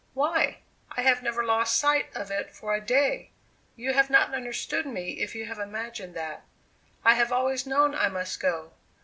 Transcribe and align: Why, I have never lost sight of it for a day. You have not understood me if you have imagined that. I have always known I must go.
Why, 0.15 0.61
I 0.91 1.03
have 1.03 1.21
never 1.21 1.43
lost 1.43 1.77
sight 1.77 2.07
of 2.15 2.31
it 2.31 2.55
for 2.55 2.73
a 2.73 2.81
day. 2.81 3.29
You 3.75 3.93
have 3.93 4.09
not 4.09 4.33
understood 4.33 4.87
me 4.87 5.19
if 5.19 5.35
you 5.35 5.45
have 5.45 5.59
imagined 5.59 6.15
that. 6.15 6.43
I 7.05 7.13
have 7.13 7.31
always 7.31 7.67
known 7.67 7.93
I 7.93 8.09
must 8.09 8.39
go. 8.39 8.71